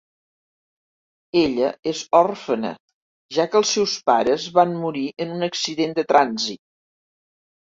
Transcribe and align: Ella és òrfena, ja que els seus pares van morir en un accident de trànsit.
Ella 1.41 1.67
és 1.91 2.01
òrfena, 2.21 2.71
ja 3.37 3.45
que 3.51 3.59
els 3.61 3.75
seus 3.77 3.93
pares 4.11 4.49
van 4.59 4.75
morir 4.87 5.07
en 5.27 5.37
un 5.37 5.49
accident 5.53 5.95
de 6.01 6.07
trànsit. 6.15 6.63